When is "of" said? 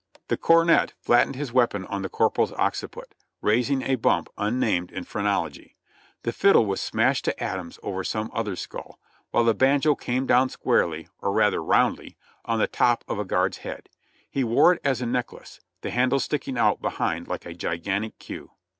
13.07-13.19